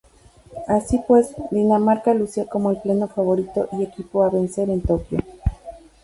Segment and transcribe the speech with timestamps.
[0.67, 5.19] Así pues, Dinamarca lucía como el pleno favorito y equipo a vencer en Tokyo.